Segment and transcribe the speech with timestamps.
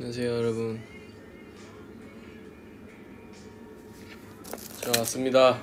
[0.00, 0.80] 안녕하세요 여러분.
[4.80, 5.62] 자 왔습니다.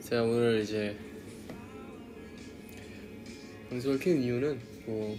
[0.00, 0.96] 제가 오늘 이제
[3.68, 5.18] 방송을 켜는 이유는 뭐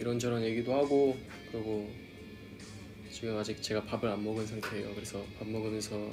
[0.00, 1.16] 이런저런 얘기도 하고
[1.52, 1.88] 그리고
[3.12, 4.96] 지금 아직 제가 밥을 안 먹은 상태예요.
[4.96, 6.10] 그래서 밥 먹으면서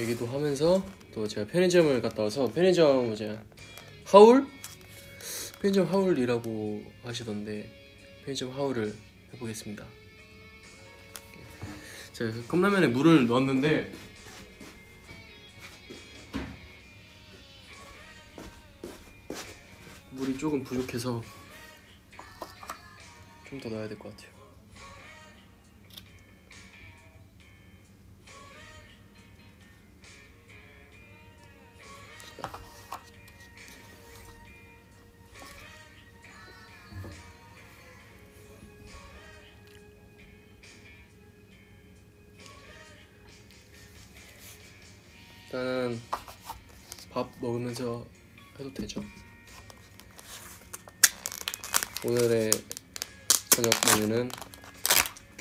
[0.00, 3.38] 얘기도 하면서 또 제가 편의점을 갔다 와서 편의점 이제
[4.04, 4.52] 하울
[5.64, 8.94] 편의점 하울이라고 하시던데 편의점 하울을
[9.32, 9.86] 해보겠습니다.
[12.12, 13.90] 제가 컵라면에 물을 넣었는데
[20.10, 21.22] 물이 조금 부족해서
[23.48, 24.33] 좀 더 넣어야 될 것 같아요.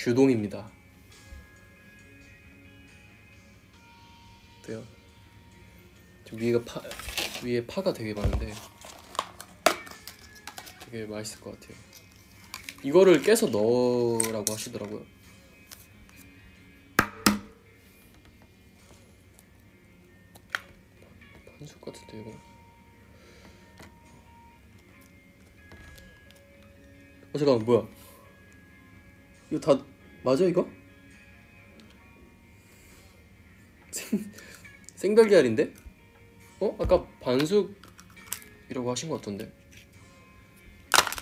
[0.04, 0.70] 규동입니다.
[4.60, 4.84] 어때요?
[6.26, 6.82] 저 위가 파
[7.42, 8.54] 위에 파가 되게 많은데
[10.92, 11.78] 되게 맛있을 것 같아요.
[12.84, 15.06] 이거를 깨서 넣으라고 하시더라고요.
[21.60, 22.32] 반숙 같은데 이거.
[27.32, 27.88] 어 잠깐만 뭐야?
[29.50, 29.93] 이거 다
[30.24, 30.68] 맞아 이거?
[33.92, 34.24] 생
[34.96, 35.74] 생달걀인데?
[36.60, 39.52] 어 아까 반숙이라고 하신 것 같던데.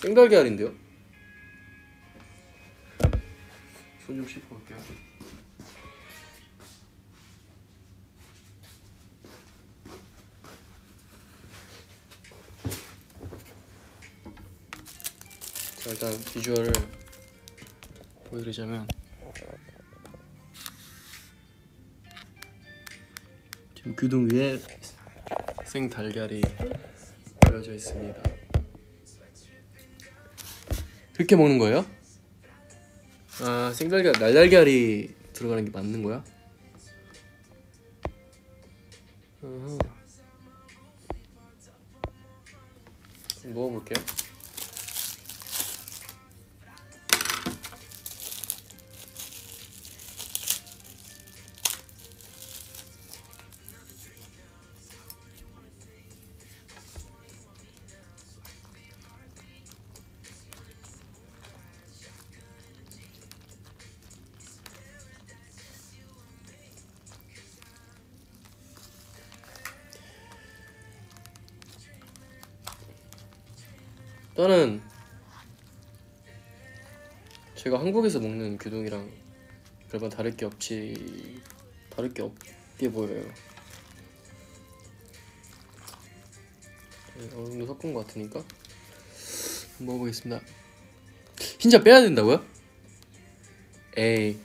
[0.02, 0.74] 생달걀인데요?
[4.06, 4.78] 손 좀 씻고 올게요.
[15.78, 16.72] 자 일단 비주얼을
[18.32, 18.88] 보여드리자면
[23.76, 24.58] 지금 규동 위에
[25.66, 26.42] 생달걀이
[27.46, 28.24] 올려져 있습니다
[31.14, 31.86] 그렇게 먹는 거예요?
[33.42, 36.24] 아 생달걀 날달걀이 들어가는 게 맞는 거야?
[74.42, 74.82] 일단은
[77.54, 79.08] 제가 한국에서 먹는 규동이랑
[79.88, 81.40] 별반 다를 게 없지
[81.92, 83.24] 다를 게 없게 보여요.
[87.18, 88.44] 네, 어느 정도 섞은 것 같으니까
[89.78, 90.42] 먹어보겠습니다.
[91.60, 92.44] 흰자 빼야 된다고요?
[93.96, 94.40] 에이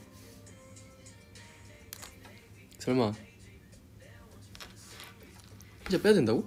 [2.81, 3.15] 설마
[5.85, 6.47] 흰자 빼야 된다고?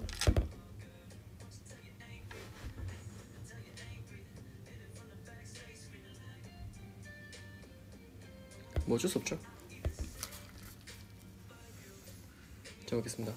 [9.00, 9.40] 어쩔 수 없죠.
[12.86, 13.34] 잘 먹겠습니다.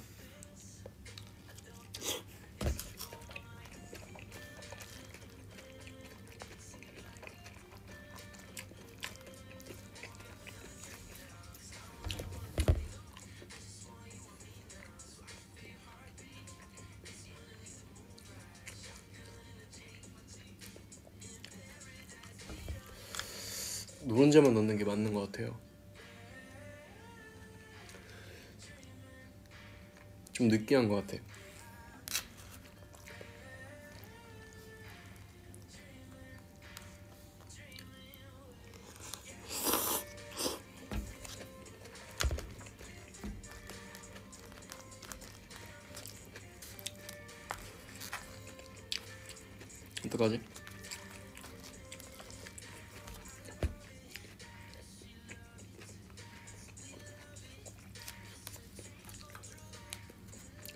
[30.42, 31.18] 좀 느끼한 것 같아.
[31.18, 31.41] 어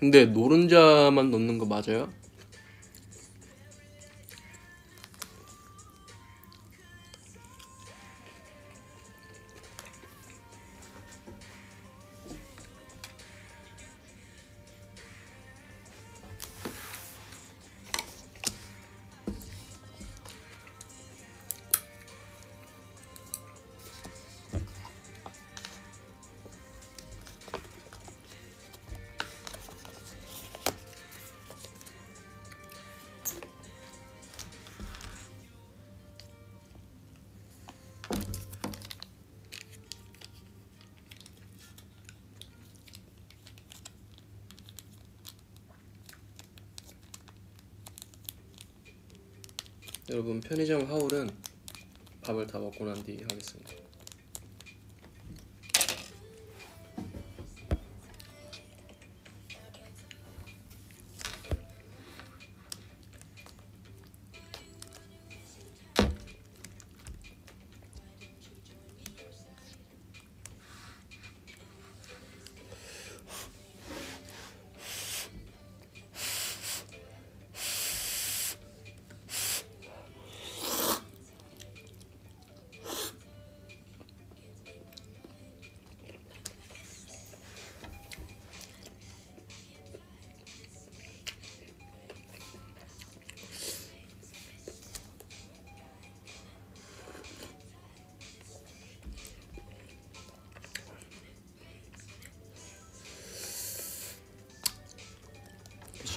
[0.06, 2.08] 근데 노른자만 넣는 거 맞아요?
[50.26, 51.31] 여러분 편의점 하울은
[52.25, 53.75] 밥을 다 먹고 난 뒤 하겠습니다.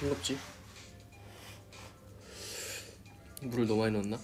[0.00, 0.38] 싱겁지?
[3.42, 4.18] 물을 너무 많이 넣었나?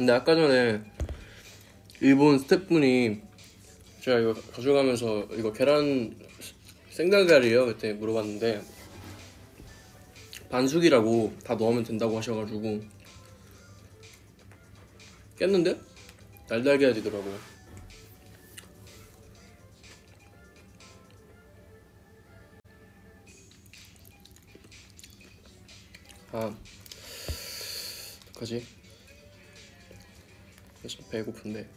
[0.00, 0.80] 근데 아까 전에
[2.00, 3.20] 일본 스태프분이
[4.00, 6.18] 제가 이거 가져가면서 이거 계란
[6.88, 7.66] 생달걀이에요?
[7.66, 8.62] 그때 물어봤는데
[10.48, 12.80] 반숙이라고 다 넣으면 된다고 하셔가지고
[15.38, 15.78] 깼는데?
[16.48, 17.38] 날달걀 되더라고요.
[26.32, 26.56] 아
[28.30, 28.79] 어떡하지?
[30.80, 31.68] 그래서 배고픈데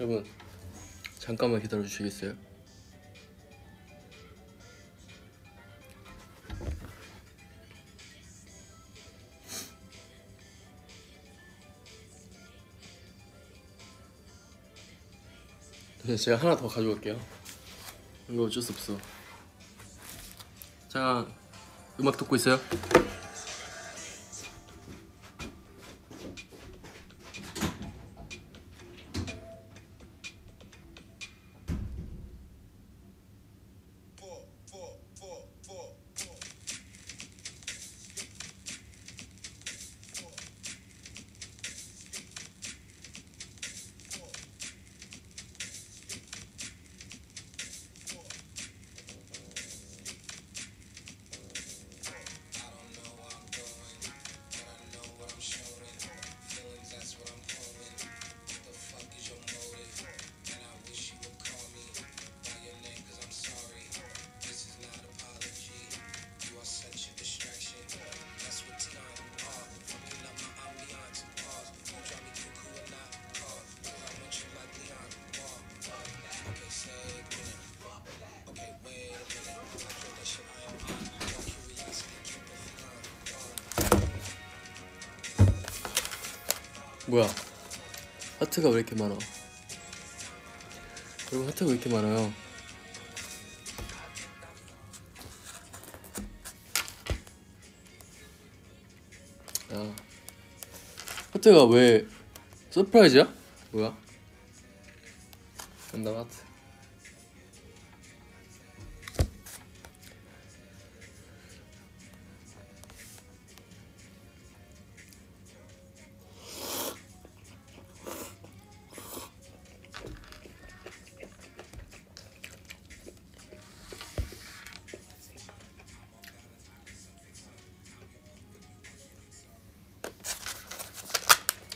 [0.00, 0.24] 여러분
[1.18, 2.34] 잠깐만 기다려 주시겠어요?
[16.04, 17.20] 네, 제가 하나 더 가져올게요.
[18.30, 18.98] 이거 어쩔 수 없어.
[20.88, 21.26] 자,
[22.00, 22.60] 음악 듣고 있어요?
[87.08, 87.26] 뭐야?
[88.38, 89.16] 하트가 왜 이렇게 많아?
[91.32, 92.32] 여러분 하트가 왜 이렇게 많아요?
[99.72, 99.96] 야
[101.32, 102.06] 하트가 왜
[102.70, 103.32] 서프라이즈야?
[103.72, 103.96] 뭐야?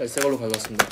[0.03, 0.85] 자, 새 걸로 가져왔습니다.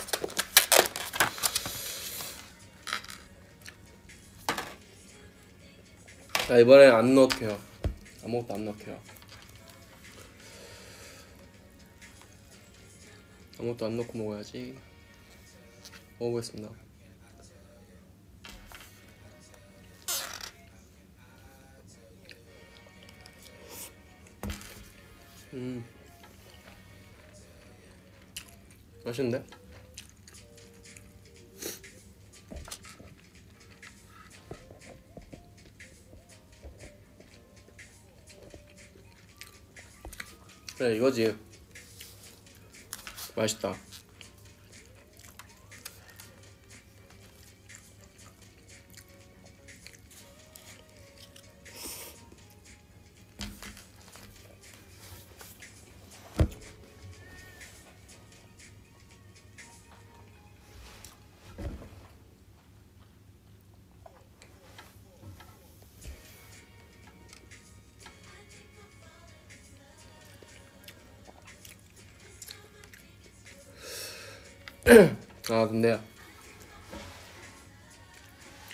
[6.46, 7.60] 자, 이번엔 안 넣을게요.
[8.22, 9.02] 아무것도 안 넣을게요.
[13.58, 14.78] 아무것도 안 넣고 먹어야지.
[16.20, 16.70] 먹어보겠습니다.
[25.54, 25.99] 음.
[29.10, 29.44] 맛있는데?
[40.76, 41.36] 그래 이거지
[43.36, 43.89] 맛있다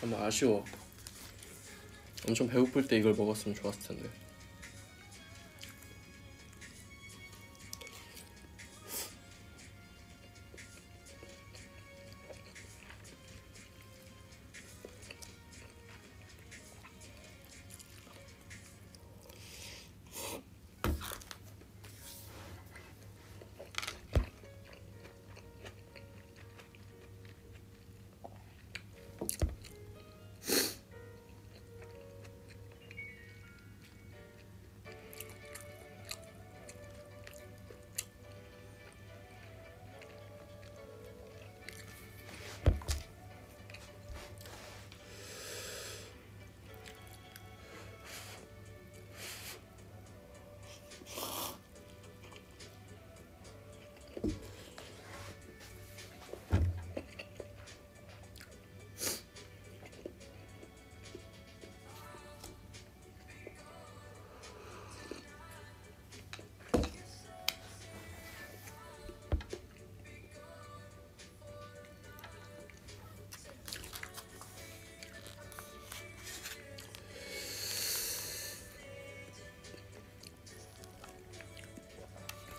[0.06, 0.64] 좀 아쉬워.
[2.28, 4.08] 엄청 배고플 때 이걸 먹었으면 좋았을 텐데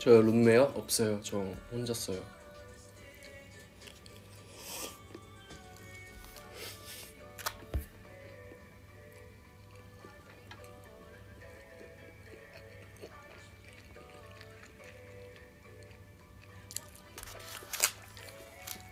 [0.08, 0.72] 저 룸메요?
[0.74, 1.38] 없어요 저
[1.70, 2.24] 혼자 써요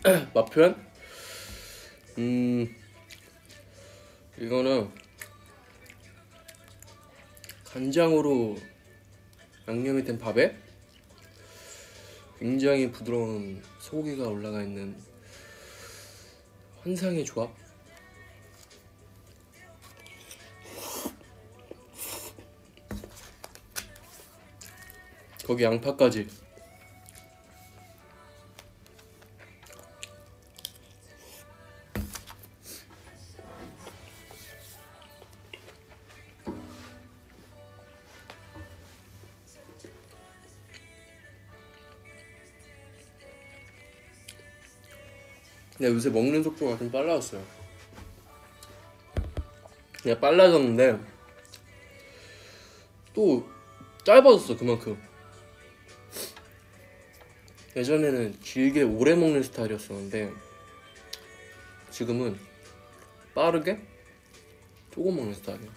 [0.34, 0.86] 맛 표현?
[2.18, 2.76] 음
[4.36, 4.90] 이거는
[7.64, 8.58] 간장으로
[9.66, 10.65] 양념이 된 밥에
[12.38, 14.96] 굉장히 부드러운 소고기가 올라가 있는
[16.82, 17.50] 환상의 조합.
[25.46, 26.45] 거기 양파까지.
[45.86, 47.40] 근데 요새 먹는 속도가 좀 빨라졌어요.
[50.02, 50.98] 그냥 빨라졌는데
[53.14, 53.48] 또
[54.02, 55.00] 짧아졌어 그만큼.
[57.76, 60.32] 예전에는 길게 오래 먹는 스타일이었었는데
[61.92, 62.36] 지금은
[63.32, 63.80] 빠르게
[64.92, 65.70] 조금 먹는 스타일이야.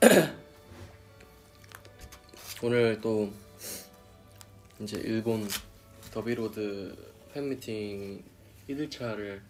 [2.62, 3.30] 오늘 또
[4.80, 5.46] 이제 일본
[6.10, 6.96] 더비로드
[7.34, 8.24] 팬미팅
[8.68, 9.40] 1일차를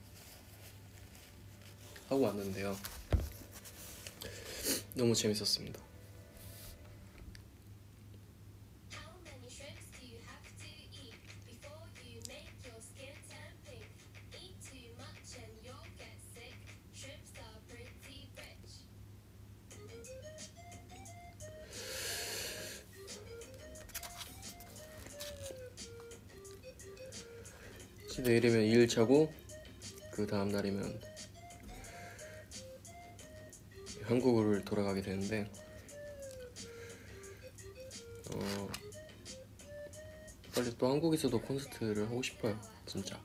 [2.09, 2.77] 하고 왔는데요.
[4.95, 5.90] 너무 재밌었습니다.
[28.81, 29.31] 5일 차고
[30.11, 31.01] 그 다음 날이면
[34.05, 35.51] 한국을 돌아가게 되는데
[38.33, 38.69] 어
[40.55, 43.21] 빨리 또 한국에서도 콘서트를 하고 싶어요 진짜.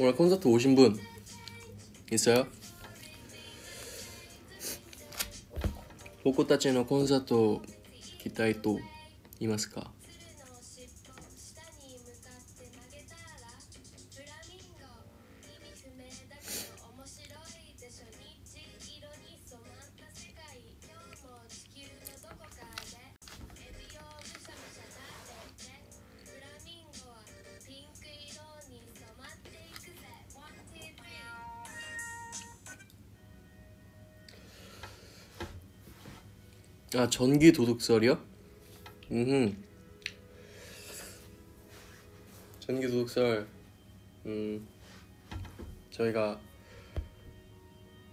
[0.00, 0.98] 오늘 콘서트 오신 분
[2.12, 2.46] 있어요?
[6.22, 7.60] 보코타치의 콘서트
[8.22, 8.78] 来たいと
[9.38, 9.92] いますか
[37.01, 38.23] 아 전기 도둑설이요?
[39.09, 39.63] 음
[42.59, 43.47] 전기 도둑설.
[44.27, 44.67] 음.
[45.89, 46.39] 저희가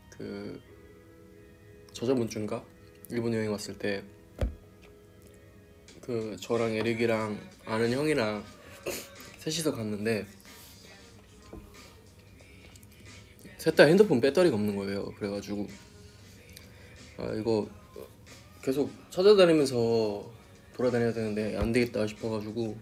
[0.09, 0.59] 그
[1.93, 2.65] 저저번 주인가?
[3.11, 4.03] 일본 여행 왔을 때
[6.01, 8.43] 그 저랑 에릭이랑 아는 형이랑
[9.41, 10.27] 셋이서 갔는데
[13.59, 15.05] 셋 다 핸드폰 배터리가 없는 거예요.
[15.17, 15.69] 그래가지고.
[17.19, 17.69] 아 이거
[18.69, 20.31] 계속 찾아다니면서
[20.75, 22.77] 돌아다녀야 되는데 안 되겠다 싶어가지고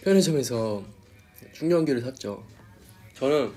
[0.00, 0.84] 편의점에서
[1.52, 2.44] 충전기를 샀죠.
[3.14, 3.52] 저는.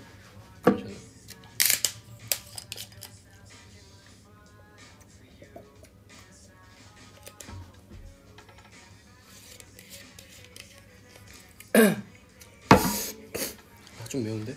[12.70, 14.56] 아, 좀 매운데?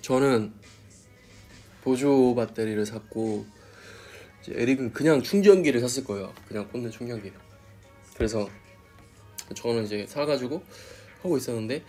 [0.00, 0.54] 저는
[1.82, 3.56] 보조 배터리를 샀고
[4.54, 6.32] 에릭은 그냥 충전기를 샀을 거예요.
[6.48, 7.32] 그냥 꽂는 충전기.
[8.16, 8.48] 그래서
[9.54, 10.62] 저는 이제 사가지고
[11.22, 11.82] 하고 있었는데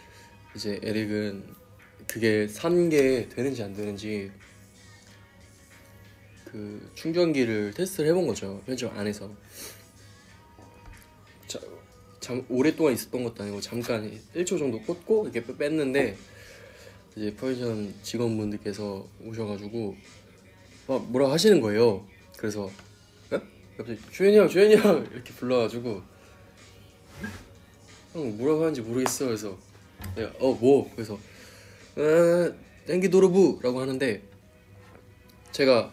[0.56, 1.56] 이제 에릭은
[2.08, 4.32] 그게 산 게 되는지 안 되는지
[6.46, 8.62] 그 충전기를 테스트를 해본 거죠.
[8.66, 9.30] 편의점 안에서.
[11.48, 11.60] 자,
[12.20, 16.18] 잠, 오랫동안 있었던 것도 아니고 잠깐 1초 정도 꽂고 이렇게 빼- 뺐는데
[17.16, 19.96] 이제 편의점 직원분들께서 오셔가지고
[20.88, 22.06] 막 뭐라 하시는 거예요.
[22.38, 22.70] 그래서
[23.32, 23.40] 에?
[23.78, 26.02] 갑자기 주현이 형, 주현이 형 이렇게 불러가지고
[28.14, 29.26] 형 뭐라고 하는지 모르겠어.
[29.26, 29.58] 그래서
[30.16, 30.90] 내가 어 뭐?
[30.96, 31.18] 그래서
[31.98, 32.54] 에,
[32.86, 34.22] 땡기 도르부라고 하는데
[35.52, 35.92] 제가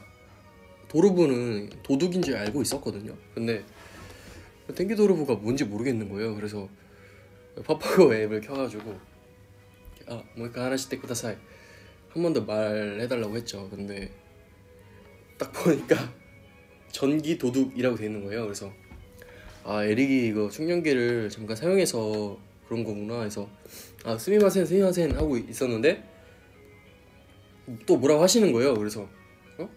[0.89, 3.17] 도르부는 도둑인 줄 알고 있었거든요.
[3.35, 3.65] 근데
[4.75, 6.35] 땡기 도르부가 뭔지 모르겠는 거예요.
[6.35, 6.69] 그래서
[7.67, 8.99] 파파고 앱을 켜가지고
[10.09, 11.35] 아, 뭐니까 하나씩 떼고 다사이
[12.11, 13.69] 한 번 더 말해달라고 했죠.
[13.71, 14.11] 근데
[15.37, 15.97] 딱 보니까
[16.95, 18.45] 전기 도둑이라고 돼 있는 거예요.
[18.45, 18.73] 그래서
[19.65, 23.49] 아 에릭이 이거 충전기를 잠깐 사용해서 그런 거구나 해서
[24.05, 26.05] 아 스미마센 스미마센 하고 있었는데
[27.85, 28.75] 또 뭐라고 하시는 거예요.
[28.75, 29.09] 그래서
[29.59, 29.69] 어?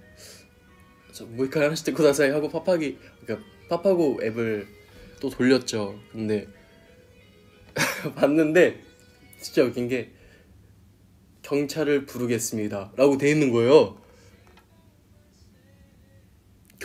[1.12, 4.68] 저 모이카 하나씩 떼고 다사이 하고 파파기 그러니까 파파고 앱을
[5.20, 6.00] 또 돌렸죠.
[6.12, 6.48] 근데
[8.16, 8.80] 봤는데
[9.42, 10.12] 진짜 웃긴 게
[11.42, 12.94] 경찰을 부르겠습니다.
[12.96, 13.98] 라고 돼 있는 거예요.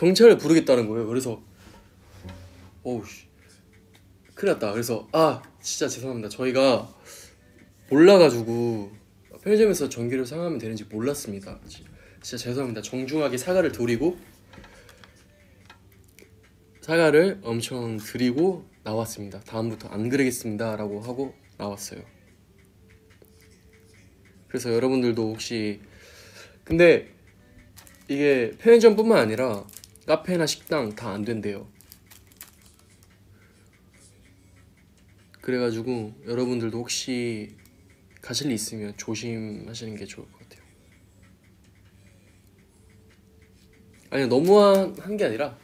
[0.03, 1.07] 경찰을 부르겠다는 거예요.
[1.07, 1.41] 그래서
[2.83, 3.27] 어우 씨.
[4.35, 4.73] 큰일 났다.
[4.73, 6.29] 그래서 아 진짜 죄송합니다.
[6.29, 6.93] 저희가
[7.89, 8.91] 몰라가지고
[9.43, 11.61] 편의점에서 전기를 사용하면 되는지 몰랐습니다.
[11.69, 11.85] 지-
[12.21, 12.83] 진짜 죄송합니다.
[12.83, 14.17] 정중하게 사과를 드리고
[16.81, 19.39] 사과를 엄청 드리고 나왔습니다.
[19.43, 22.03] 다음부터 안 그러겠습니다라고 하고 나왔어요.
[24.49, 25.81] 그래서 여러분들도 혹시
[26.65, 27.09] 근데
[28.09, 29.65] 이게 편의점뿐만 아니라
[30.07, 31.69] 카페나 식당 다 안 된대요.
[35.41, 37.57] 그래가지고 여러분들도 혹시
[38.21, 40.63] 가실 일 있으면 조심하시는 게 좋을 것 같아요.
[44.11, 45.59] 아니 너무한 게 아니라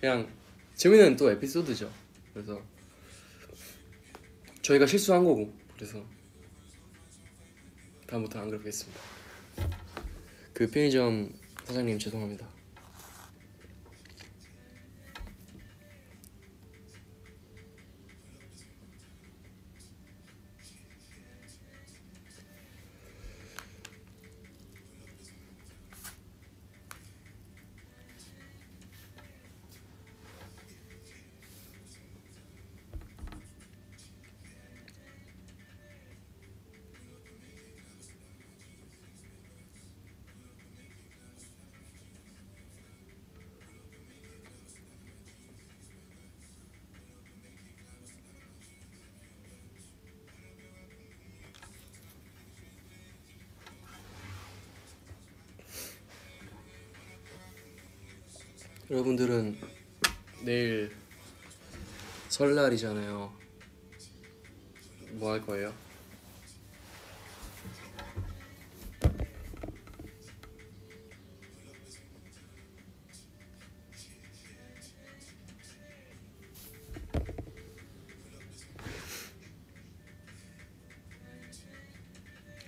[0.00, 0.28] 그냥
[0.76, 1.90] 재밌는 또 에피소드죠.
[2.32, 2.62] 그래서
[4.62, 6.04] 저희가 실수한 거고 그래서
[8.06, 9.00] 다음부터 안 그러겠습니다.
[10.52, 11.32] 그 편의점
[11.64, 12.55] 사장님 죄송합니다.
[58.96, 59.58] 여러분들은
[60.42, 60.90] 내일
[62.30, 63.30] 설날이잖아요.
[65.18, 65.74] 뭐 할 거예요?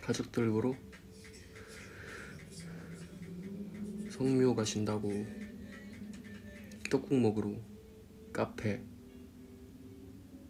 [0.02, 0.74] 가족들 보러
[4.10, 5.47] 성묘 가신다고
[6.88, 7.54] 떡국 먹으러
[8.32, 8.82] 카페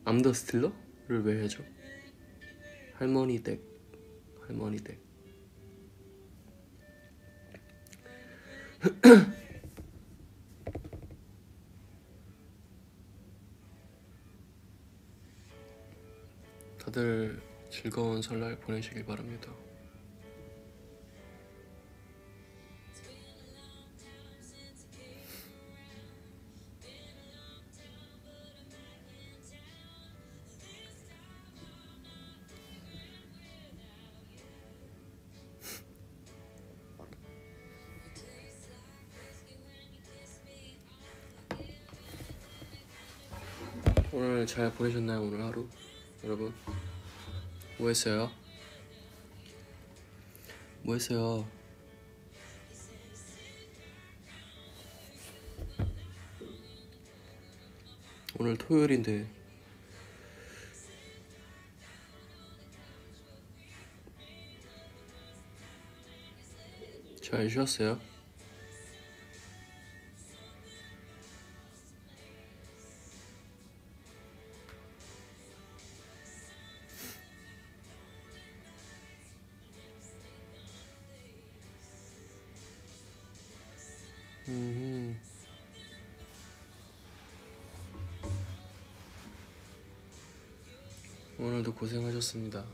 [0.04, 1.64] 암더스틸러를 왜 해죠?
[2.94, 3.62] 할머니 댁
[4.46, 5.00] 할머니 댁
[16.78, 19.52] 다들 즐거운 설날 보내시길 바랍니다.
[44.48, 45.68] 잘 보내셨나요 오늘 하루
[46.24, 46.54] 여러분
[47.76, 48.30] 뭐 했어요?
[50.82, 51.46] 뭐 했어요?
[58.38, 59.28] 오늘 토요일인데
[67.20, 68.00] 잘 쉬었어요?
[91.78, 92.64] 고생하셨습니다.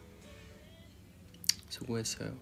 [1.68, 2.34] 수고했어요.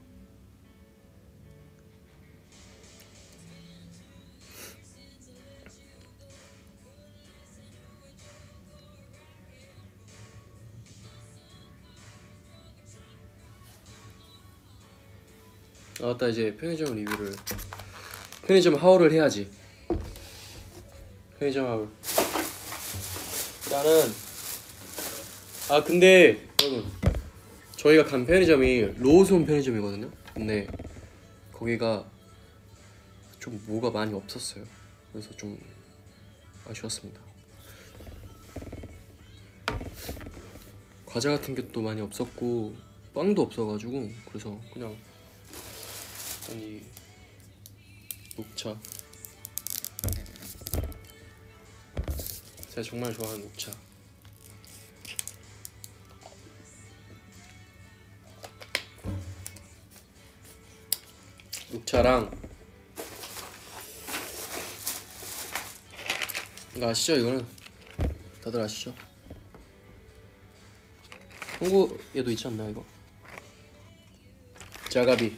[16.00, 17.34] 아, 맞다 이제 편의점 리뷰를
[18.46, 19.50] 편의점 하울을 해야지.
[21.38, 21.88] 편의점 하울.
[23.70, 24.31] 나는
[25.70, 26.90] 아 근데 여러분
[27.76, 30.10] 저희가 간 편의점이 로손 편의점이거든요.
[30.34, 30.66] 근데
[31.52, 32.04] 거기가
[33.38, 34.64] 좀 뭐가 많이 없었어요.
[35.12, 35.58] 그래서 좀
[36.68, 37.20] 아쉬웠습니다.
[41.06, 42.74] 과자 같은 게또 많이 없었고
[43.14, 44.96] 빵도 없어가지고 그래서 그냥
[46.50, 46.82] 아니
[48.36, 48.78] 녹차
[52.70, 53.70] 제가 정말 좋아하는 녹차
[61.92, 62.30] 녹차랑
[66.74, 67.16] 이거 아시죠?
[67.16, 67.46] 이거는
[68.42, 68.94] 다들 아시죠?
[71.58, 72.82] 한국에도 있지 않나 이거?
[74.88, 75.36] 자가비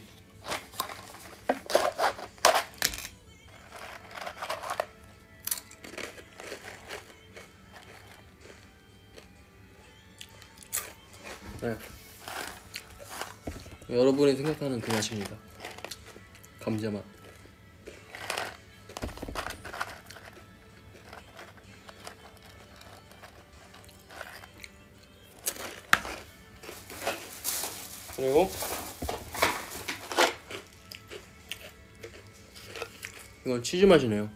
[33.55, 34.29] 이건 치즈 맛이네요.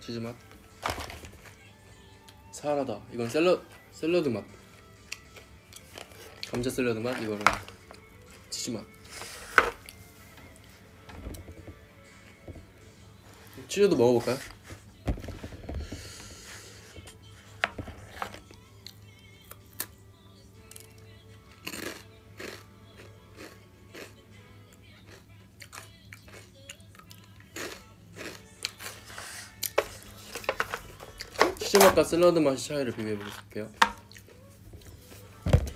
[0.00, 0.36] 치즈 맛.
[2.52, 3.00] 사라다.
[3.12, 3.60] 이건 샐러
[3.90, 4.44] 샐러드 맛.
[6.48, 7.20] 감자 샐러드 맛.
[7.20, 7.44] 이거는
[8.50, 8.84] 치즈 맛.
[13.66, 14.38] 치즈도 먹어볼까요?
[31.70, 33.16] 치즈 맛과 샐러드 맛의 차이를 비교해.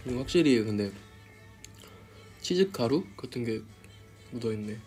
[0.04, 0.90] 이거 확실히 근데
[2.40, 3.62] 치즈 가루 같은 게
[4.32, 4.80] 묻어 있네.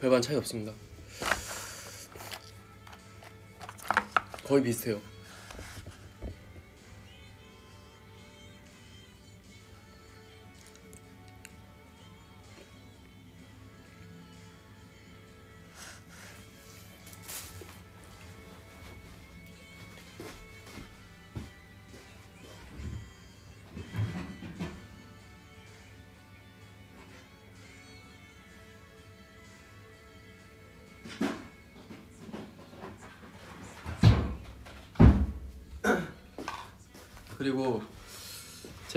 [0.00, 0.72] 별반 차이 없습니다.
[4.44, 5.15] 거의 비슷해요.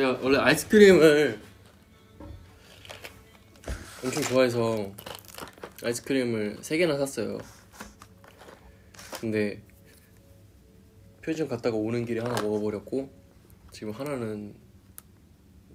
[0.10, 1.40] 제가 원래 아이스크림을
[4.04, 4.92] 엄청 좋아해서
[5.84, 7.38] 아이스크림을 세 개나 샀어요.
[9.22, 9.62] 근데
[11.22, 13.12] 표준 갔다가 오는 길에 하나 먹어버렸고
[13.72, 14.56] 지금 하나는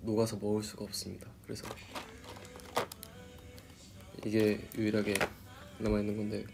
[0.03, 1.29] 녹아서 먹을 수가 없습니다.
[1.45, 1.67] 그래서
[4.27, 5.15] 이게 유일하게
[5.79, 6.45] 남아 있는 건데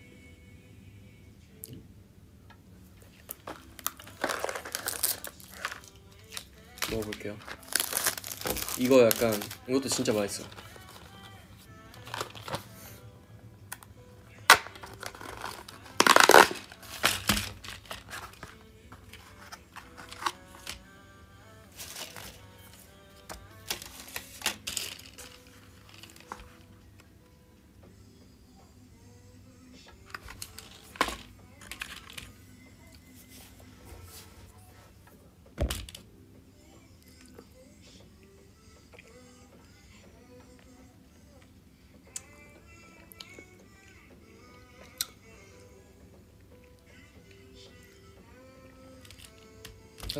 [6.90, 7.59] 먹어볼게요.
[8.78, 10.44] 이거 약간 이것도 진짜 맛있어.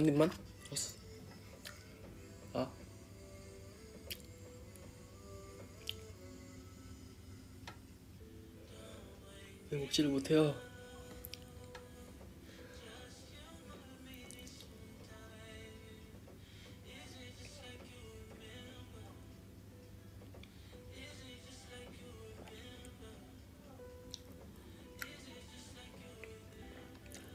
[0.01, 0.31] 한 입만?
[0.71, 0.97] 왔어.
[2.55, 2.71] 아.
[9.71, 10.55] 왜 먹지를 못해요?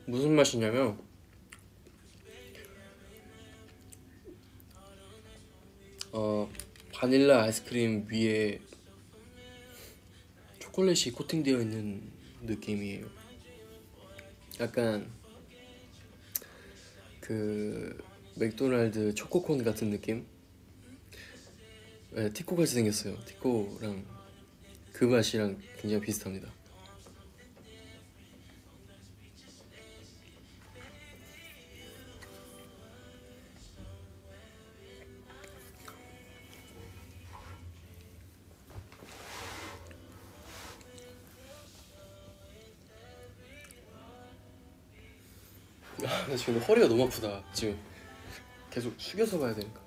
[0.07, 1.04] 무슨 맛이냐면
[6.97, 8.61] 바닐라 아이스크림 위에
[10.59, 12.01] 초콜릿이 코팅되어 있는
[12.43, 13.05] 느낌이에요.
[14.61, 15.11] 약간
[17.19, 18.01] 그
[18.35, 20.25] 맥도날드 초코콘 같은 느낌?
[22.11, 23.17] 네, 티코 같이 생겼어요.
[23.25, 24.05] 티코랑
[24.93, 26.49] 그 맛이랑 굉장히 비슷합니다.
[46.35, 47.41] 아, 나 지금 허리가 너무 아프다.
[47.53, 47.79] 지금
[48.69, 49.79] 계속 숙여서 가야 되니까.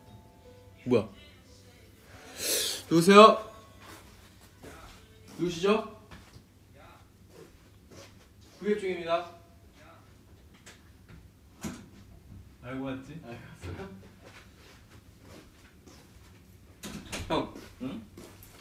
[0.87, 1.07] 뭐야?
[2.89, 3.53] 누구세요?
[5.37, 5.95] 누구시죠?
[8.59, 9.31] 구입 중입니다.
[12.63, 13.21] 알고 왔지?
[17.29, 18.03] 형, 응?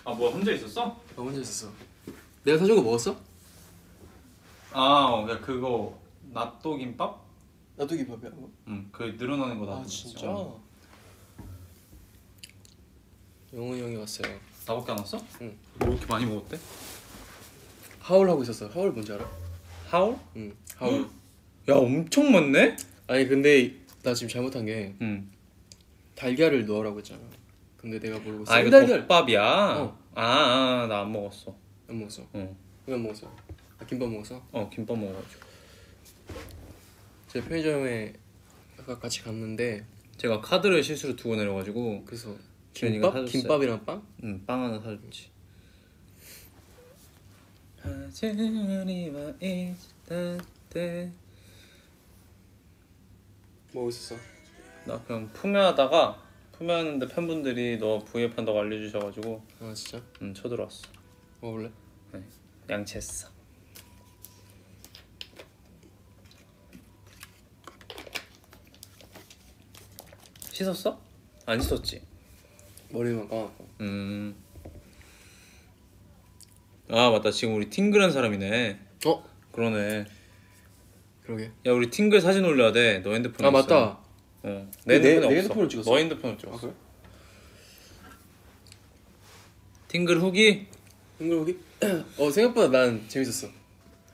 [0.03, 1.01] 아 뭐야 혼자 있었어?
[1.15, 1.71] 나 혼자 있었어.
[2.43, 3.17] 내가 사준 거 먹었어?
[4.73, 5.97] 아, 어, 야 그거
[6.33, 7.26] 낫또 김밥?
[7.77, 8.31] 나도 김밥이야.
[8.31, 8.51] 뭐?
[8.67, 9.77] 응, 그 늘어나는 거 나.
[9.77, 10.25] 아 진짜?
[13.53, 14.35] 영훈이 형이 왔어요.
[14.67, 15.19] 나밖에 안 왔어?
[15.41, 15.55] 응.
[15.77, 16.57] 뭐 이렇게 많이 먹었대?
[17.99, 18.67] 하울 하고 있었어.
[18.67, 19.29] 하울 뭔지 알아?
[19.89, 20.17] 하울?
[20.35, 20.53] 응.
[20.75, 21.07] 하울.
[21.69, 22.75] 야 엄청 많네?
[23.07, 25.29] 아니 근데 나 지금 잘못한 게 응.
[26.15, 27.21] 달걀을 넣으라고 했잖아.
[27.77, 29.41] 근데 내가 모르고 아 이거 생달걀 덮밥이야.
[29.77, 29.97] 어.
[30.15, 31.55] 아나 안 먹었어.
[31.87, 32.23] 안 먹었어.
[32.35, 32.55] 응.
[32.87, 33.31] 왜안 먹었어?
[33.79, 34.41] 아, 김밥 먹었어?
[34.51, 35.46] 어 김밥 먹어가지고.
[37.27, 38.13] 제 편의점에
[38.79, 39.85] 아까 같이 갔는데
[40.17, 42.35] 제가 카드를 실수로 두고 내려가지고 그래서
[42.73, 43.41] 김밥 사줬어요.
[43.41, 44.07] 김밥이랑 빵?
[44.23, 45.29] 응, 빵 하나 사줬지.
[53.73, 54.15] 뭐 있었어?
[54.85, 60.01] 나 그냥 품에하다가 품에하는데 팬분들이 너 V앱 한다고 알려주셔가지고 아 진짜?
[60.21, 60.87] 음 쳐들어왔어.
[61.41, 61.71] 먹을래?
[62.69, 63.29] 양치했어.
[70.61, 70.99] 씻었어?
[71.45, 72.01] 안 씻었지.
[72.89, 73.67] 머리만 감았고.
[73.81, 74.35] 음.
[76.89, 78.79] 아 맞다 지금 우리 팅글한 사람이네.
[79.05, 79.23] 어?
[79.51, 80.05] 그러네.
[81.23, 81.51] 그러게.
[81.67, 82.99] 야 우리 팅글 사진 올려야 돼.
[83.03, 83.45] 너 핸드폰.
[83.45, 83.99] 아 맞다.
[84.43, 84.71] 어.
[84.85, 85.35] 내- 내 핸드폰에 내 없어.
[85.35, 85.91] 핸드폰으로 찍었어?
[85.91, 86.57] 너 핸드폰으로 찍었어.
[86.57, 86.73] 아 그래?
[89.89, 90.67] 팅글 후기?
[91.19, 91.59] 흥글거기?
[92.17, 93.47] 어 생각보다 난 재밌었어.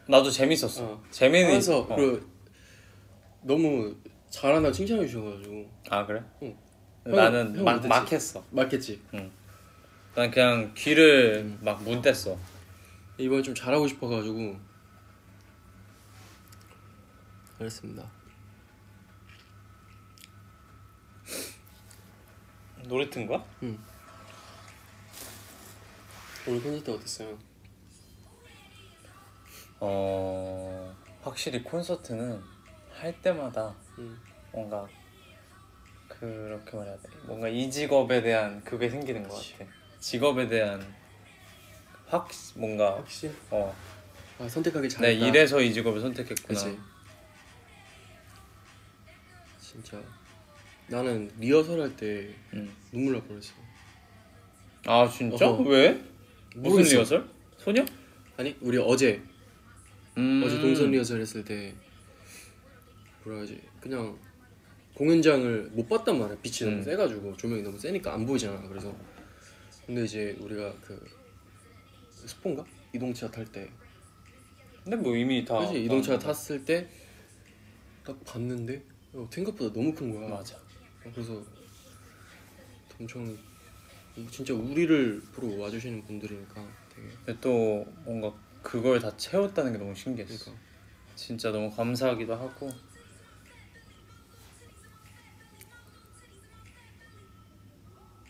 [0.10, 0.84] 나도 재밌었어.
[0.84, 1.04] 어.
[1.10, 1.96] 재미는 하면서 있- 어.
[1.96, 2.30] 그
[3.44, 3.96] 너무
[4.34, 6.24] 잘한다 칭찬해 주셔가지고 아 그래?
[6.42, 6.58] 응.
[7.04, 7.88] 나는 형 막?
[7.88, 8.44] 막 했어.
[8.50, 9.00] 맞겠지.
[10.16, 11.60] 난 그냥 귀를 음.
[11.62, 12.36] 막 문댔어.
[13.20, 14.60] 이번에 좀 잘하고 싶어가지고
[17.60, 18.12] 잘했습니다.
[22.86, 23.46] 노래 튼 거야?
[26.48, 27.38] 오늘 콘서트 어땠어요?
[29.80, 32.53] 어 확실히 콘서트는
[33.04, 34.18] 할 때마다 음.
[34.54, 34.88] 뭔가
[36.08, 37.10] 그렇게 말해야 돼.
[37.24, 39.36] 뭔가 이 직업에 대한 그게 생기는 것.
[39.58, 39.70] 같아.
[40.00, 40.82] 직업에 대한
[42.08, 43.36] 확 뭔가 확실?
[43.50, 45.28] 어아 선택하기 내 잘했다.
[45.28, 46.48] 이래서 이 직업을 선택했구나.
[46.48, 46.80] 그치.
[49.60, 50.02] 진짜
[50.88, 52.74] 나는 리허설 할 때 음.
[52.94, 53.54] 눈물 날 뻔했어.
[54.86, 55.50] 아 진짜?
[55.50, 55.64] 어허.
[55.64, 55.92] 왜?
[56.56, 56.96] 무슨 모르겠어.
[56.96, 57.30] 리허설?
[57.58, 57.84] 소녀?
[58.38, 59.22] 아니 우리 어제
[60.18, 60.42] 음.
[60.46, 61.74] 어제 동선 리허설 했을 때
[63.24, 63.62] 뭐라 하지.
[63.82, 64.18] 그냥
[64.96, 66.38] 공연장을 못 봤단 말이야.
[66.42, 66.84] 빛이 너무 음.
[66.84, 68.62] 세가지고 조명이 너무 세니까 안 보이잖아.
[68.68, 68.96] 그래서
[69.86, 71.00] 근데 이제 우리가 그
[72.12, 72.66] 스폰가?
[72.94, 73.70] 이동차 탈 때.
[74.84, 75.86] 근데 뭐 이미 다 그지?
[75.86, 76.88] 이동차 다- 탔을 때
[78.06, 78.82] 딱 봤는데
[79.14, 80.28] 어, 생각보다 너무 큰 거야.
[80.28, 80.56] 맞아.
[80.58, 81.42] 어, 그래서
[83.00, 83.38] 엄청
[84.30, 87.08] 진짜 우리를 보러 와주시는 분들이니까 되게.
[87.26, 90.46] 근데 또 뭔가 그걸 다 채웠다는 게 너무 신기했어.
[90.46, 90.64] 그러니까.
[91.16, 92.70] 진짜 너무 감사하기도 하고.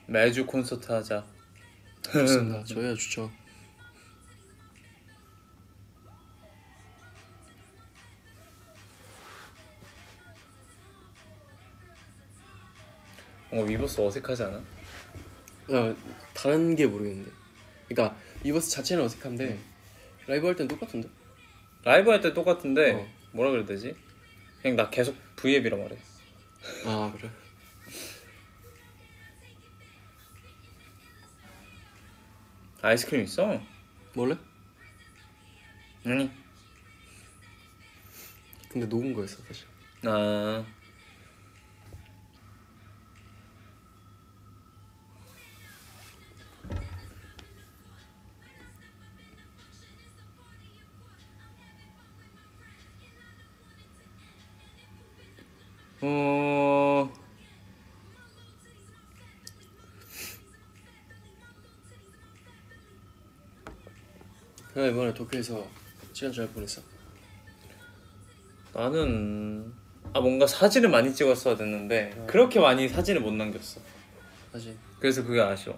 [0.07, 1.25] 매주 콘서트 하자.
[2.03, 3.31] 좋습니다 저희야 좋죠
[13.51, 14.57] 뭔가 위버스 어색하지 않아?
[14.57, 15.95] 야,
[16.33, 17.31] 다른 게 모르겠는데.
[17.87, 19.59] 그러니까 이버스 자체는 어색한데
[20.27, 21.07] 라이브 할땐 똑같은데.
[21.83, 23.07] 라이브 할 때 똑같은데 어.
[23.31, 23.95] 뭐라 그래야 되지?
[24.61, 25.97] 그냥 나 계속 V앱이라 말해.
[26.85, 27.29] 아 그래.
[32.83, 33.61] 아이스크림 있어?
[34.13, 34.37] 몰래?
[36.05, 36.29] 아니.
[38.69, 39.65] 근데 녹은 거였어 사실.
[40.05, 40.65] 아.
[56.01, 56.62] 어.
[64.73, 65.67] 나 이번에 도쿄에서
[66.13, 66.81] 시간 잘 보냈어.
[68.73, 69.71] 나는
[70.13, 73.81] 아 뭔가 사진을 많이 찍었어야 됐는데 그렇게 많이 사진을 못 남겼어.
[74.51, 74.77] 사진.
[74.99, 75.75] 그래서 그게 아쉬워.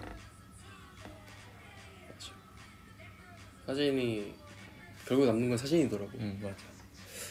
[3.66, 4.34] 사진이
[5.06, 6.12] 결국 남는 건 사진이더라고.
[6.20, 6.56] 응 맞아.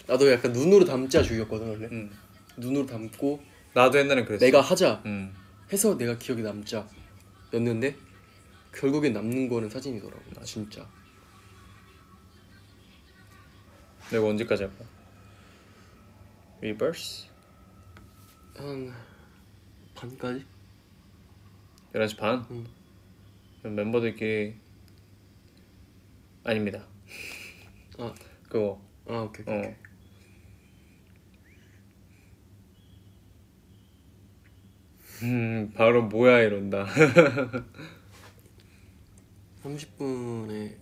[0.07, 1.89] 나도 약간 눈으로 담자 주의였거든 원래.
[1.93, 2.11] 응.
[2.57, 3.43] 눈으로 담고
[3.73, 4.45] 나도 옛날에 그랬어.
[4.45, 5.33] 내가 하자 응.
[5.73, 7.97] 해서 내가 기억에 남자였는데
[8.73, 10.23] 결국에 남는 거는 사진이더라고.
[10.45, 10.87] 진짜.
[14.15, 14.85] 내가 언제까지 할까?
[16.61, 17.27] 라이브?
[18.55, 18.95] 한
[19.97, 20.47] 반까지?
[21.93, 22.47] 11시 반?
[22.53, 22.65] 응.
[23.61, 24.55] 그럼 멤버들끼리
[26.45, 26.87] 아닙니다.
[27.99, 28.15] 아,
[28.49, 29.43] 그거 아 오케이.
[29.43, 29.73] 오케이.
[29.73, 29.75] 어.
[35.25, 36.87] 음 바로 뭐야 이런다.
[39.65, 40.77] 30분에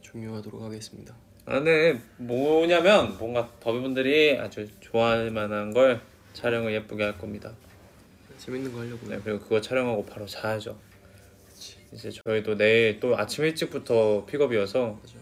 [0.00, 1.27] 종료하도록 하겠습니다.
[1.50, 5.98] 안에 뭐냐면 뭔가 더비분들이 아주 좋아할 만한 걸
[6.34, 7.54] 촬영을 예쁘게 할 겁니다.
[8.36, 9.08] 재밌는 거 하려고.
[9.08, 10.78] 네, 그리고 그거 촬영하고 바로 자야죠.
[11.92, 15.14] 이제 저희도 내일 또 아침 일찍부터 픽업이어서 맞아.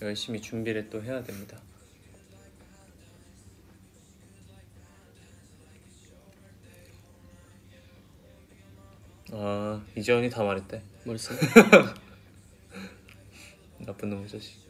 [0.00, 1.58] 열심히 준비를 또 해야 됩니다.
[9.32, 10.80] 아 이재원이 다 말했대.
[11.04, 11.34] 말했어?
[13.84, 14.69] 나쁜 놈의 자식.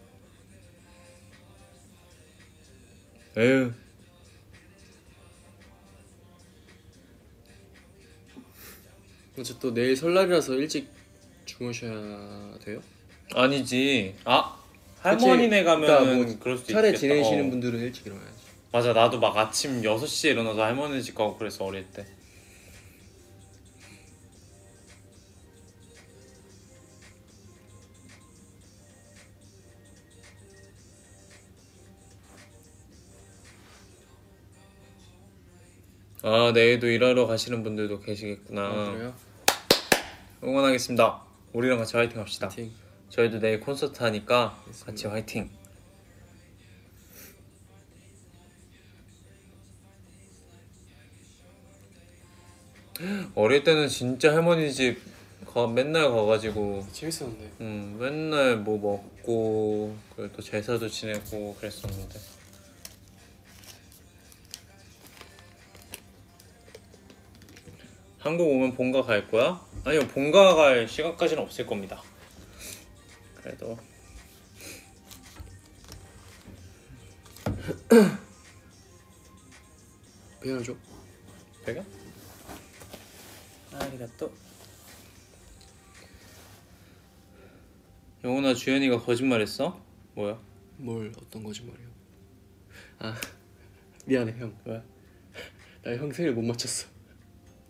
[3.37, 3.73] 에휴.
[9.39, 10.89] 어째 또 내일 설날이라서 일찍
[11.45, 12.83] 주무셔야 돼요?
[13.35, 14.15] 아니지.
[14.25, 14.57] 아
[15.01, 17.01] 할머니네 가면은 그러니까 뭐 그럴 수도 차례 있겠다.
[17.01, 17.51] 지내시는 어.
[17.51, 18.31] 분들은 일찍 일어나야지.
[18.73, 22.07] 맞아 나도 막 아침 6시에 일어나서 할머니 집 가고 그랬어 어릴 때
[36.23, 38.63] 아 내일도 일하러 가시는 분들도 계시겠구나.
[38.63, 39.15] 아, 그래요?
[40.45, 41.23] 응원하겠습니다.
[41.53, 42.49] 우리랑 같이 화이팅 합시다.
[42.49, 42.71] 파이팅.
[43.09, 45.51] 저희도 내일 콘서트 하니까 같이 화이팅.
[53.35, 55.01] 어릴 때는 진짜 할머니 집
[55.47, 56.87] 가, 맨날 가가지고.
[56.93, 57.51] 재밌었는데.
[57.63, 62.19] 음, 맨날 뭐 먹고 그리고 또 제사도 지내고 그랬었는데
[68.21, 69.61] 한국 오면 본가 갈 거야?
[69.85, 72.03] 아니요 본가 갈 시간까지는 없을 겁니다
[73.35, 73.79] 그래도
[80.41, 80.75] 그냥 줘.
[81.65, 81.83] 배가?
[83.73, 84.33] 아리가또
[88.25, 89.81] 영훈아 주현이가 거짓말했어?
[90.15, 90.41] 뭐야?
[90.77, 91.87] 뭘 어떤 거짓말이야?
[93.01, 93.15] 아
[94.07, 94.57] 미안해 형.
[94.65, 94.83] 왜?
[95.83, 96.89] 나형 생일 못 맞췄어.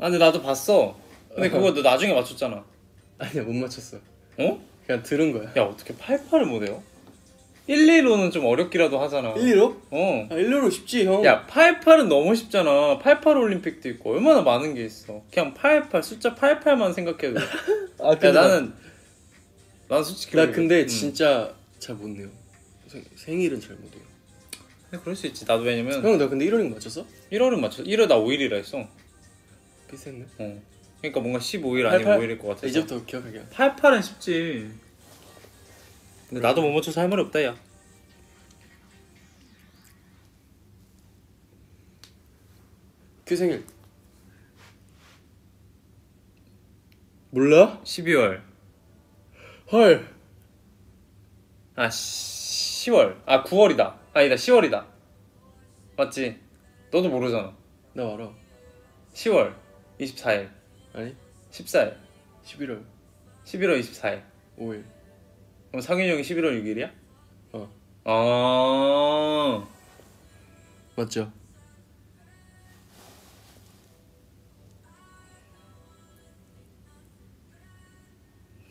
[0.01, 0.99] 아 근데 나도 봤어
[1.35, 2.65] 근데 그거 너 나중에 맞췄잖아
[3.19, 3.99] 아니야 못 맞췄어.
[4.39, 4.61] 어?
[4.87, 5.53] 그냥 들은 거야.
[5.57, 6.83] 야 어떻게 88을 못해요?
[7.69, 9.77] 115는 좀 어렵기라도 하잖아 1위로?
[9.91, 10.27] 어.
[10.31, 11.25] 아 1위로 쉽지 형.
[11.25, 16.95] 야 88은 너무 쉽잖아 88 올림픽도 있고 얼마나 많은 게 있어 그냥 88 숫자 88만
[16.95, 17.39] 생각해도
[18.03, 18.73] 아야 나는
[19.89, 20.51] 난 솔직히 나.
[20.51, 20.87] 근데 음.
[20.89, 22.29] 진짜 잘 못 내요.
[22.89, 24.03] 생, 생일은 잘 못 해요.
[24.91, 27.05] 근데 그럴 수 있지 나도 왜냐면 형 나 근데 1월인 거 맞췄어?
[27.31, 28.85] 1월은 맞춰 1월 나 5일이라 했어
[29.91, 30.27] 비슷했네.
[30.39, 30.63] 어.
[31.01, 33.45] 그러니까 뭔가 15일 아니면 5일일 것 같아서 이제부터 기억하게.
[33.47, 34.71] 88은 쉽지
[36.29, 37.59] 근데 나도 못 맞춰서 할 말이 없다 야그
[43.37, 43.65] 생일.
[47.31, 47.81] 몰라?
[47.85, 48.43] 12월
[49.73, 50.09] 헐.
[51.77, 54.85] 아 10월 아 9월이다 아니다 10월이다
[55.97, 56.39] 맞지?
[56.91, 57.57] 너도 모르잖아
[57.95, 58.31] 나 알아.
[59.15, 59.55] 10월
[60.01, 60.51] 24일
[60.95, 61.15] 아니
[61.51, 61.97] 14일
[62.45, 62.85] 11월
[63.45, 64.23] 11월 24일
[64.59, 64.85] 5일.
[65.69, 66.93] 그럼 상윤이 형이 11월 6일이야?
[67.53, 67.71] 어.
[68.05, 69.69] 아
[70.97, 71.33] 맞죠?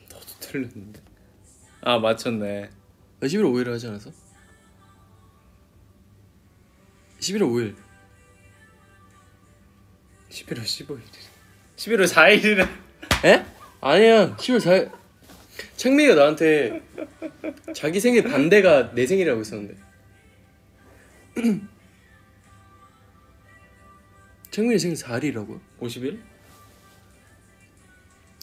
[0.09, 1.01] 너도 틀렸는데
[1.81, 2.69] 아 맞췄네
[3.19, 4.11] 나 11월 5일을 하지 않았어?
[7.19, 7.88] 11월 5일.
[10.29, 10.99] 11월 15일
[11.75, 12.67] 11월 4일이래
[13.25, 13.45] 에?
[13.81, 14.35] 아니야.
[14.35, 14.91] 10월 4일.
[15.77, 16.81] 창민이가 나한테
[17.73, 19.75] 자기 생일 반대가 내 생일이라고 했었는데.
[24.51, 25.59] 창민이 생일 4일이라고요?
[25.79, 26.19] 50일?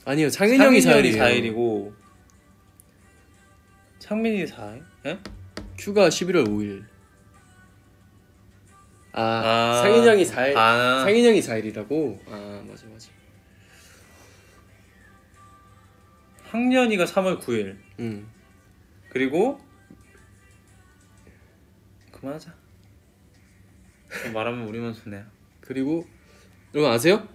[0.04, 0.30] 아니요.
[0.30, 1.18] 창민이 형이 4일이에요.
[1.18, 1.92] 4일이고
[3.98, 4.82] 창민이 4일?
[5.06, 5.18] 예?
[5.78, 6.84] 큐가 11월 5일.
[9.16, 9.82] 아, 아.
[9.82, 10.56] 상인 형이 4일.
[10.56, 11.00] 아.
[11.02, 12.18] 상인 형이 4일이라고?
[12.28, 13.08] 아, 맞아 맞아.
[16.50, 18.26] 학년이가 3월 9일 응.
[19.10, 19.60] 그리고
[22.12, 22.54] 그만하자
[24.24, 25.26] 또 말하면 우리만 손해야
[25.60, 26.06] 그리고
[26.72, 27.28] 여러분 아세요?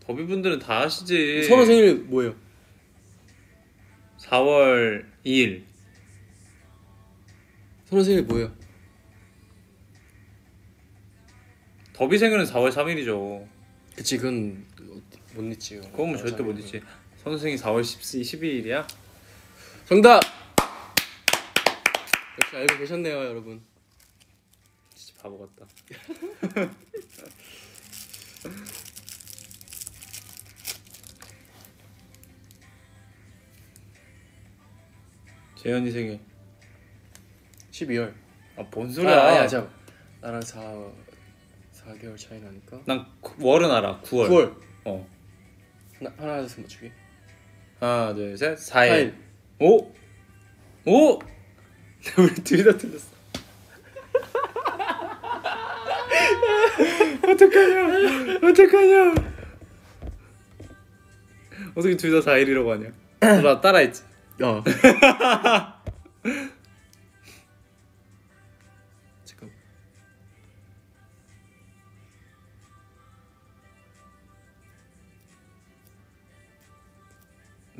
[0.00, 2.34] 더비분들은 다 아시지 서로 생일 뭐예요?
[4.18, 5.62] 4월 2일
[7.84, 8.52] 서로 생일 뭐예요?
[12.00, 13.46] 더비 생일은 4월 3일이죠
[13.94, 14.64] 그치 그건
[15.34, 15.76] 못 잊지.
[15.92, 16.80] 그건 뭐 절대 못 잊지
[17.22, 18.86] 선생이 4월 10, 12일이야?
[19.86, 20.22] 정답.
[22.40, 23.60] 역시 알고 계셨네요, 여러분.
[24.94, 25.66] 진짜 바보 같다
[35.56, 36.18] 재현이 생일
[37.72, 38.14] 12월.
[38.56, 39.68] 아뭔 아, 소리야 아니야, 자
[40.22, 41.09] 나랑 4 4
[41.86, 44.00] 4개월 차이 나니까 난 구- 월은 알아.
[44.02, 44.28] 9월.
[44.28, 44.54] 9월
[44.84, 45.06] 어.
[45.98, 46.92] 하나 하나 둘셋 맞추기
[47.80, 48.56] 하나, 둘, 셋.
[48.56, 48.90] 4일.
[48.90, 49.14] 4일
[49.60, 49.92] 오!
[50.86, 51.18] 오!
[52.18, 53.10] 우리 둘다 틀렸어.
[57.28, 58.38] 어떡하냐?
[58.48, 59.14] 어떡하냐?
[61.74, 62.90] 어떻게 둘 다 4일이라고 하냐?
[63.42, 64.02] 나 따라했지.
[64.42, 64.62] 어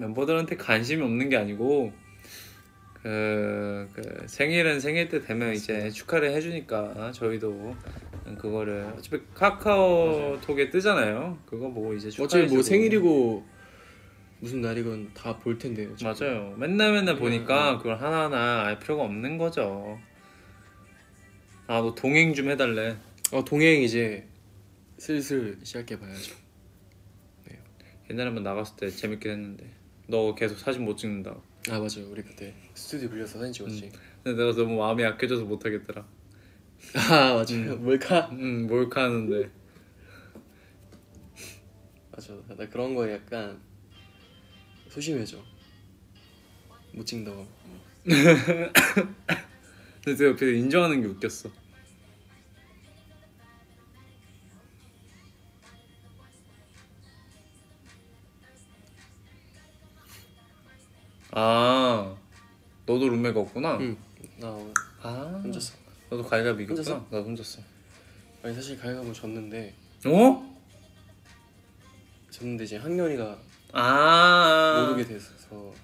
[0.00, 1.92] 멤버들한테 관심이 없는 게 아니고
[3.02, 7.74] 그, 그 생일은 생일 때 되면 이제 축하를 해주니까 저희도
[8.38, 11.38] 그거를 어차피 카카오톡에 뜨잖아요.
[11.46, 13.44] 그거 보고 이제 축하해 어차피 뭐 생일이고
[14.40, 16.24] 무슨 날이건 다 볼 텐데요 어차피.
[16.24, 16.54] 맞아요.
[16.58, 17.78] 맨날 맨날 음, 보니까 음.
[17.78, 19.98] 그걸 하나하나 알 필요가 없는 거죠.
[21.66, 22.96] 아, 너 동행 좀 해달래.
[23.32, 24.26] 어 동행 이제
[24.98, 26.34] 슬슬 시작해 봐야죠
[28.10, 29.64] 옛날에 한번 나갔을 때 재밌게 했는데
[30.10, 31.30] 너 계속 사진 못 찍는다.
[31.70, 32.10] 아 맞아요.
[32.10, 33.92] 우리 그때 스튜디오 빌려서 사진 찍었지.
[34.24, 36.04] 근데 내가 너무 마음이 약해져서 못 하겠더라.
[36.96, 37.76] 아 맞아요.
[37.76, 39.50] 뭘까 음, 몰카 하는데.
[42.10, 42.34] 맞아.
[42.56, 43.60] 나 그런 거에 약간
[44.88, 45.38] 소심해져.
[46.92, 47.46] 못 찍는다고
[48.04, 48.72] 근데
[50.04, 51.50] 내가 옆에서 인정하는 게 웃겼어.
[61.42, 62.14] 아,
[62.84, 63.78] 너도 룸메가 없구나.
[63.78, 65.72] 응나 오늘 아, 혼자서
[66.10, 66.76] 너도 가위바위보 이겼구나.
[66.98, 67.06] 혼자서?
[67.10, 67.62] 나도 혼자서.
[68.42, 69.74] 아니 사실 가위바위보 졌는데
[70.06, 70.56] 어?
[72.30, 73.38] 졌는데 이제 학년이가
[73.72, 75.32] 아, 못 오게 돼서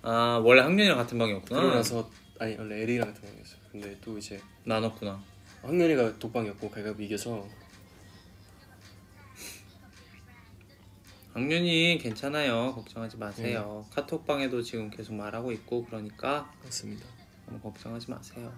[0.02, 1.58] 아 원래 학년이랑 같은 방이었구나.
[1.60, 5.18] 그러고 나서 아니 원래 에리랑 같은 방이었어요 근데 또 이제 나눴구나.
[5.62, 7.46] 학년이가 독방이었고 가위바위보 이겨서
[11.36, 12.72] 학년이 괜찮아요.
[12.74, 13.84] 걱정하지 마세요.
[13.90, 17.04] 카톡방에도 지금 계속 말하고 있고 그러니까 맞습니다
[17.46, 18.52] 너무 걱정하지 마세요.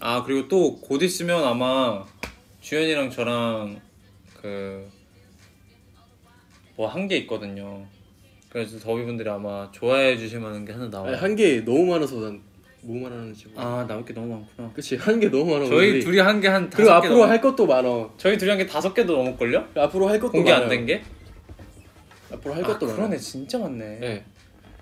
[0.00, 2.04] 아 그리고 또 곧 있으면 아마
[2.60, 3.80] 주연이랑 저랑
[4.40, 4.88] 그
[6.76, 7.86] 뭐 한 게 있거든요.
[8.48, 11.16] 그래서 더비 분들이 아마 좋아해 주실 만한 게 하나 나와요.
[11.16, 12.42] 한개 너무 많아서 난
[12.86, 14.70] 뭐 말하는지 모르 아 나올 게 너무 많구나.
[14.74, 16.00] 그치 한개 너무 많아 저희 우리.
[16.04, 17.30] 둘이 한 게한 그리고 다섯 개 앞으로 넘...
[17.30, 19.66] 할 것도 많아 저희 둘이 한 게 다섯 개도 넘을 걸요?
[19.74, 21.02] 앞으로 할 것도 공개 안 된 게?
[22.30, 23.98] 앞으로 할 아, 것도 그러네 많아 진짜 많네.
[24.00, 24.24] 네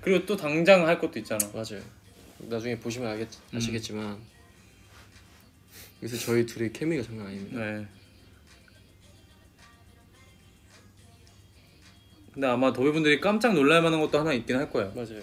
[0.00, 1.46] 그리고 또 당장 할 것도 있잖아.
[1.52, 1.80] 맞아요
[2.38, 3.56] 나중에 보시면 알겠, 음.
[3.56, 4.18] 아시겠지만
[6.02, 7.86] 요새 저희 둘의 케미가 장난 아닙니다 네.
[12.34, 14.90] 근데 아마 더비분들이 깜짝 놀랄 만한 것도 하나 있긴 할 거예요.
[14.96, 15.20] 맞아요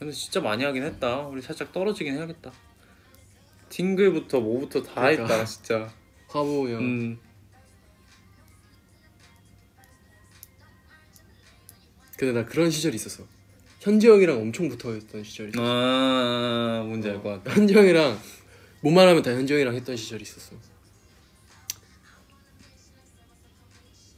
[0.00, 1.20] 근데 진짜 많이 하긴 했다.
[1.28, 2.50] 우리 살짝 떨어지긴 해야겠다.
[3.68, 5.22] 팅글부터 뭐부터 다 그러니까.
[5.24, 5.92] 했다 진짜.
[6.28, 7.18] 화보 형 음.
[12.16, 13.24] 근데 나 그런 시절이 있었어
[13.80, 17.56] 현지 형이랑 엄청 붙어있던 시절이 있었어 아 뭔지 알것 같아.
[17.56, 18.18] 현지 형이랑
[18.82, 20.54] 뭐만 하면 다 현지 형이랑 했던 시절이 있었어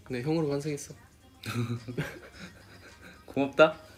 [0.04, 0.94] 근데 형으로 환생했어
[3.26, 3.91] 고맙다.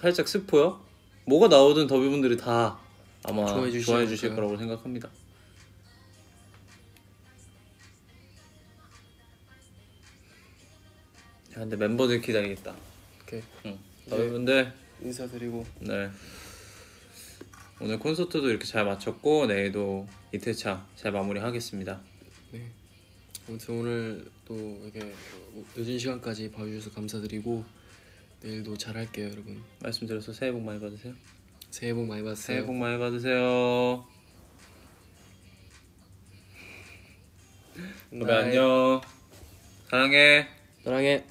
[0.00, 0.80] 살짝 스포요?
[1.26, 2.78] 뭐가 나오든 더비분들이 다
[3.22, 4.34] 아마 좋아해 주시지 좋아해 주실?
[4.34, 5.08] 거라고 생각합니다.
[11.52, 12.74] 야, 근데 멤버들 기다리겠다.
[13.22, 13.78] 오케이 응.
[14.06, 14.10] 네.
[14.10, 14.72] 더비분들
[15.02, 16.10] 인사드리고 네.
[17.80, 22.00] 오늘 콘서트도 이렇게 잘 마쳤고 내일도 이틀차 잘 마무리하겠습니다.
[22.52, 22.70] 네.
[23.48, 25.12] 아무튼 오늘 또 이렇게
[25.76, 27.79] 늦은 시간까지 봐주셔서 감사드리고
[28.42, 31.14] 내일도 잘할게요 여러분 말씀드려서 새해 복 많이 받으세요.
[31.70, 34.04] 새해 복 많이 받으세요 새해 복 많이 받으세요.
[37.74, 37.82] 네.
[38.12, 39.00] 여러분 안녕.
[39.88, 40.48] 사랑해.
[40.84, 41.24] 사랑해